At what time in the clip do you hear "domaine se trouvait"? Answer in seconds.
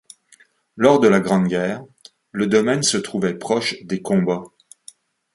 2.47-3.35